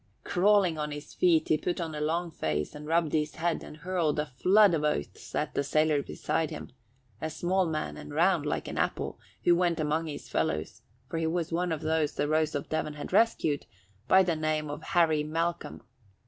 Crawling 0.23 0.79
on 0.79 0.89
his 0.89 1.13
feet, 1.13 1.49
he 1.49 1.59
put 1.59 1.79
on 1.79 1.93
a 1.93 2.01
long 2.01 2.31
face 2.31 2.73
and 2.73 2.87
rubbed 2.87 3.13
his 3.13 3.35
head 3.35 3.63
and 3.63 3.77
hurled 3.77 4.17
a 4.17 4.25
flood 4.25 4.73
of 4.73 4.83
oaths 4.83 5.35
at 5.35 5.53
the 5.53 5.63
sailor 5.63 6.01
beside 6.01 6.49
him, 6.49 6.71
a 7.21 7.29
small 7.29 7.67
man 7.67 7.97
and 7.97 8.11
round 8.11 8.43
like 8.43 8.67
an 8.67 8.79
apple, 8.79 9.19
who 9.43 9.55
went 9.55 9.79
among 9.79 10.07
his 10.07 10.27
fellows 10.27 10.81
for 11.07 11.19
he 11.19 11.27
was 11.27 11.51
one 11.51 11.71
of 11.71 11.81
those 11.81 12.15
the 12.15 12.27
Rose 12.27 12.55
of 12.55 12.67
Devon 12.67 12.93
had 12.95 13.13
rescued 13.13 13.67
by 14.07 14.23
the 14.23 14.35
name 14.35 14.71
of 14.71 14.81
Harry 14.81 15.23
Malcolm. 15.23 15.83